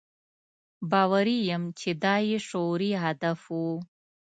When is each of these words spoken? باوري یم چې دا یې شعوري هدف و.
باوري 0.91 1.37
یم 1.49 1.63
چې 1.79 1.89
دا 2.03 2.15
یې 2.29 2.37
شعوري 2.47 2.91
هدف 3.03 3.39
و. 3.49 3.57